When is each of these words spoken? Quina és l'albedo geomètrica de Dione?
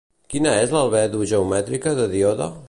Quina 0.35 0.53
és 0.61 0.73
l'albedo 0.77 1.21
geomètrica 1.33 1.95
de 2.01 2.09
Dione? 2.17 2.51